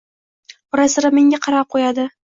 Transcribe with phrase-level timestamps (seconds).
[0.79, 2.13] Ora-sira menga qarab qo'yadi.